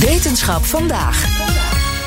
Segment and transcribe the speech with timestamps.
[0.00, 1.26] Wetenschap vandaag.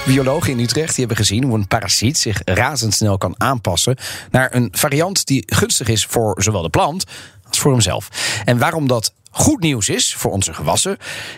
[0.06, 3.98] Biologen in Utrecht die hebben gezien hoe een parasiet zich razendsnel kan aanpassen
[4.32, 7.04] naar een variant die gunstig is voor zowel de plant
[7.48, 8.10] als voor hemzelf.
[8.46, 10.98] En waarom dat goed nieuws is voor onze gewassen,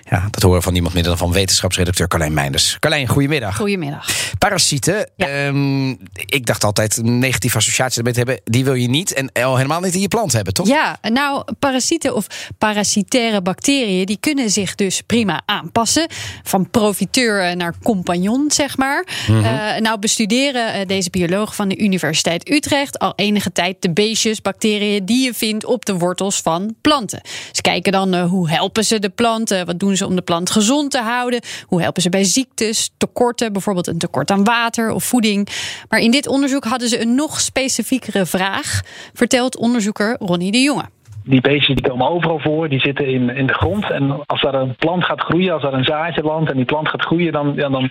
[0.09, 2.77] ja, dat horen we van niemand minder dan van wetenschapsredacteur Carlijn Meinders.
[2.79, 3.55] Carlijn, goedemiddag.
[3.55, 4.07] Goedemiddag.
[4.37, 5.89] Parasieten, ehm,
[6.25, 9.55] ik dacht altijd een negatieve associatie ermee te hebben, die wil je niet en al
[9.55, 10.67] helemaal niet in je plant hebben, toch?
[10.67, 12.27] Ja, nou, parasieten of
[12.57, 16.07] parasitaire bacteriën, die kunnen zich dus prima aanpassen.
[16.43, 19.07] Van profiteur naar compagnon, zeg maar.
[19.27, 24.41] Eh, nou, bestuderen eh, deze biologen van de Universiteit Utrecht al enige tijd de beestjes,
[24.41, 27.21] bacteriën die je vindt op de wortels van planten.
[27.51, 30.91] Ze dan eh, hoe helpen ze de planten, wat doen ze om de plant gezond
[30.91, 35.47] te houden, hoe helpen ze bij ziektes, tekorten, bijvoorbeeld een tekort aan water of voeding.
[35.89, 38.81] Maar in dit onderzoek hadden ze een nog specifiekere vraag,
[39.13, 40.85] vertelt onderzoeker Ronnie de Jonge.
[41.23, 43.91] die beestjes die komen overal voor, die zitten in, in de grond.
[43.91, 46.89] En als daar een plant gaat groeien, als daar een zaadje landt en die plant
[46.89, 47.89] gaat groeien, dan, dan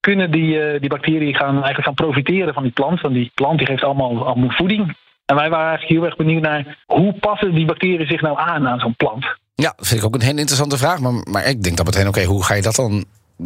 [0.00, 3.00] kunnen die, eh, die bacteriën gaan, eigenlijk gaan profiteren van die plant.
[3.00, 4.96] Want die plant die geeft allemaal, allemaal voeding.
[5.26, 8.68] En wij waren eigenlijk heel erg benieuwd naar hoe passen die bacteriën zich nou aan
[8.68, 9.26] aan zo'n plant.
[9.54, 12.08] Ja, dat vind ik ook een hele interessante vraag, maar, maar ik denk dat meteen,
[12.08, 13.04] oké, hoe ga je dat dan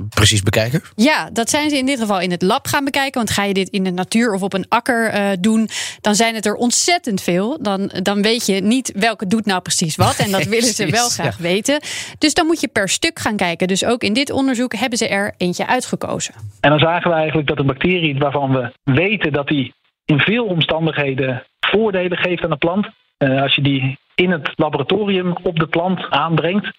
[0.09, 0.83] precies bekijken?
[0.95, 3.15] Ja, dat zijn ze in dit geval in het lab gaan bekijken.
[3.15, 5.69] Want ga je dit in de natuur of op een akker eh, doen,
[6.01, 7.63] dan zijn het er ontzettend veel.
[7.63, 10.19] Dan, dan weet je niet welke doet nou precies wat.
[10.19, 11.43] En dat willen ze wel graag ja.
[11.43, 11.81] weten.
[12.19, 13.69] Dus dan moet je per stuk gaan kijken.
[13.69, 16.35] Dus ook in dit onderzoek hebben ze er eentje uitgekozen.
[16.61, 20.45] En dan zagen we eigenlijk dat een bacterie waarvan we weten dat die in veel
[20.45, 22.89] omstandigheden voordelen geeft aan de plant.
[23.17, 26.71] eh, als je die in het laboratorium op de plant aanbrengt,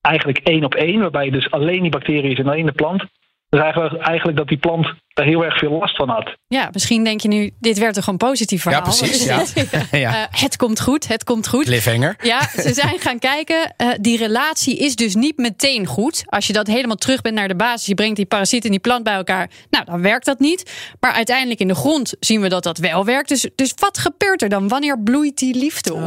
[0.00, 3.04] eigenlijk één op één, waarbij je dus alleen die bacteriën en alleen de plant.
[3.50, 6.36] Dus eigenlijk, eigenlijk dat die plant daar heel erg veel last van had.
[6.48, 8.82] Ja, misschien denk je nu, dit werd toch gewoon een positief verhaal.
[8.82, 9.98] precies, Wat is ja.
[9.98, 10.10] Ja.
[10.10, 11.64] Eh, het komt goed, het komt goed.
[11.64, 12.16] Cliffhanger.
[12.22, 13.74] Ja, ze zijn gaan kijken.
[13.76, 16.24] Eh, die relatie is dus niet meteen goed.
[16.26, 18.80] Als je dat helemaal terug bent naar de basis, je brengt die parasiet en die
[18.80, 19.50] plant bij elkaar.
[19.70, 20.92] Nou, dan werkt dat niet.
[21.00, 23.28] Maar uiteindelijk in de grond zien we dat dat wel werkt.
[23.28, 24.68] Dus, dus wat gebeurt er dan?
[24.68, 26.02] Wanneer bloeit die liefde op?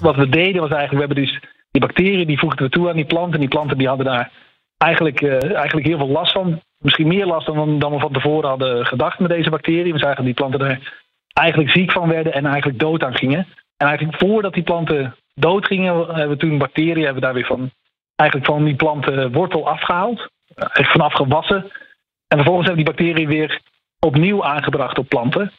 [0.00, 2.96] Wat we deden was eigenlijk, we hebben dus die bacteriën, die voegden we toe aan
[2.96, 3.34] die planten.
[3.34, 4.32] En die planten die hadden daar
[4.78, 6.60] eigenlijk, eh, eigenlijk heel veel last van.
[6.78, 9.92] Misschien meer last dan, dan we van tevoren hadden gedacht met deze bacteriën.
[9.92, 13.46] We zagen dat die planten er eigenlijk ziek van werden en eigenlijk dood aan gingen.
[13.76, 17.70] En eigenlijk voordat die planten dood gingen, hebben we toen bacteriën hebben daar weer van,
[18.14, 20.28] eigenlijk van die planten wortel afgehaald.
[20.72, 21.70] Vanaf gewassen.
[22.28, 23.60] En vervolgens hebben die bacteriën weer
[23.98, 25.52] opnieuw aangebracht op planten.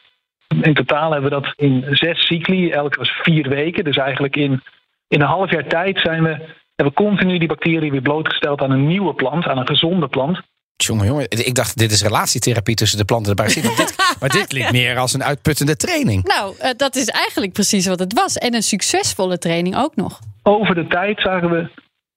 [0.62, 3.84] In totaal hebben we dat in zes cycli, elke was vier weken.
[3.84, 4.62] Dus eigenlijk in,
[5.08, 6.30] in een half jaar tijd zijn we,
[6.76, 10.42] hebben we continu die bacteriën weer blootgesteld aan een nieuwe plant, aan een gezonde plant.
[10.84, 13.64] Jongen, jongen, ik dacht dit is relatietherapie tussen de plant en de parasiet.
[13.64, 16.24] Maar dit, maar dit klinkt meer als een uitputtende training.
[16.24, 18.36] Nou, eh, dat is eigenlijk precies wat het was.
[18.36, 20.20] En een succesvolle training ook nog.
[20.44, 21.70] Over de tijd zagen we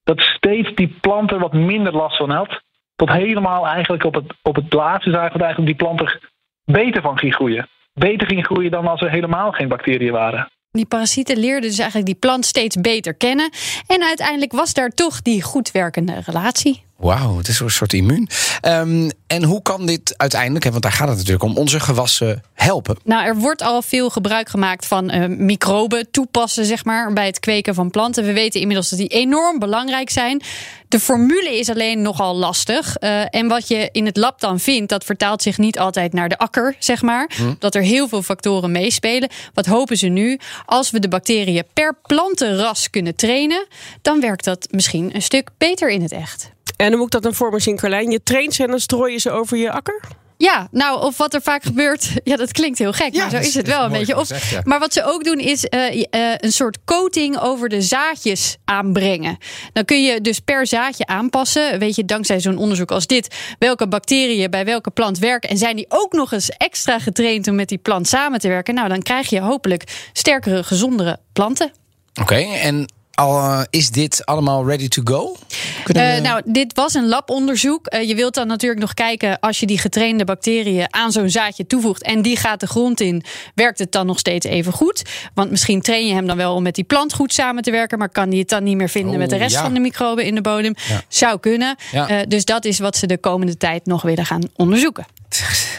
[0.03, 2.63] dat steeds die plant er wat minder last van had.
[2.97, 6.31] Tot helemaal eigenlijk op het, op het laatste zagen we eigenlijk die plant er
[6.65, 7.69] beter van ging groeien.
[7.95, 10.51] Beter ging groeien dan als er helemaal geen bacteriën waren.
[10.71, 13.51] Die parasieten leerden dus eigenlijk die plant steeds beter kennen.
[13.87, 16.85] En uiteindelijk was daar toch die goed werkende relatie.
[17.01, 18.29] Wauw, het is een soort immuun.
[18.61, 22.97] Ehm, en hoe kan dit uiteindelijk, want daar gaat het natuurlijk om, onze gewassen helpen?
[23.05, 27.41] Nou, er wordt al veel gebruik gemaakt van eh, microben toepassen, zeg maar, bij het
[27.41, 28.25] kweken van planten.
[28.25, 30.43] We weten inmiddels dat die enorm belangrijk zijn.
[30.89, 32.97] De formule is alleen nogal lastig.
[32.97, 36.29] Eh, en wat je in het lab dan vindt, dat vertaalt zich niet altijd naar
[36.29, 37.31] de akker, zeg maar.
[37.59, 39.29] Dat er heel veel factoren meespelen.
[39.55, 40.39] Wat hopen ze nu?
[40.67, 43.67] Als we de bacteriën per plantenras kunnen trainen,
[44.03, 46.51] dan werkt dat misschien een stuk beter in het echt.
[46.81, 48.11] En dan moet ik dat dan voor me zien, Carlijn.
[48.11, 50.01] Je traint ze en dan strooi je ze over je akker?
[50.37, 52.11] Ja, nou, of wat er vaak gebeurt.
[52.25, 54.17] Ja, dat klinkt heel gek, Ja, maar zo is het is wel een beetje.
[54.17, 54.61] Of, gezegd, ja.
[54.65, 59.39] Maar wat ze ook doen is eh, eh, een soort coating over de zaadjes aanbrengen.
[59.73, 61.79] Dan kun je dus per zaadje aanpassen.
[61.79, 65.51] Weet je, dankzij zo'n onderzoek als dit, welke bacteriën bij welke plant werken.
[65.51, 68.75] En zijn die ook nog eens extra getraind om met die plant samen te werken?
[68.75, 71.73] Nou, dan krijg je hopelijk sterkere, gezondere planten.
[72.21, 75.37] Oké, en Al, eh, is dit allemaal ready to go?
[75.85, 77.87] Eh, we- nou, dit was een labonderzoek.
[77.87, 81.67] Eh, je wilt dan natuurlijk nog kijken als je die getrainde bacteriën aan zo'n zaadje
[81.67, 83.23] toevoegt en die gaat de grond in,
[83.55, 85.03] werkt het dan nog steeds even goed?
[85.35, 87.99] Want misschien train je hem dan wel om met die plant goed samen te werken,
[87.99, 89.63] maar kan hij het dan niet meer vinden Oh, met de rest ja.
[89.63, 90.75] van de microben in de bodem?
[90.89, 91.03] Ja.
[91.09, 91.77] Zou kunnen.
[91.93, 92.25] Ja.
[92.25, 95.07] Dus dat is wat ze de komende tijd nog willen gaan onderzoeken.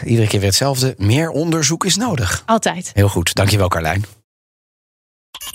[0.04, 0.94] Iedere keer weer hetzelfde.
[0.98, 2.42] Meer onderzoek is nodig.
[2.46, 2.90] Altijd.
[2.94, 4.04] Heel goed, dankjewel Carlijn.